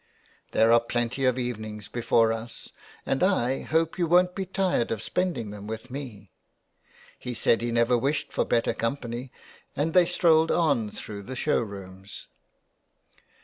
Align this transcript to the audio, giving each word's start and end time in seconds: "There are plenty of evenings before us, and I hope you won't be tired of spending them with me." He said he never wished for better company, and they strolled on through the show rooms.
"There 0.53 0.71
are 0.71 0.79
plenty 0.79 1.25
of 1.25 1.37
evenings 1.37 1.87
before 1.87 2.33
us, 2.33 2.71
and 3.05 3.21
I 3.21 3.61
hope 3.61 3.99
you 3.99 4.07
won't 4.07 4.33
be 4.33 4.47
tired 4.47 4.89
of 4.89 4.99
spending 4.99 5.51
them 5.51 5.67
with 5.67 5.91
me." 5.91 6.31
He 7.19 7.35
said 7.35 7.61
he 7.61 7.71
never 7.71 7.95
wished 7.95 8.33
for 8.33 8.43
better 8.43 8.73
company, 8.73 9.31
and 9.75 9.93
they 9.93 10.07
strolled 10.07 10.49
on 10.49 10.89
through 10.89 11.21
the 11.21 11.35
show 11.35 11.61
rooms. 11.61 12.29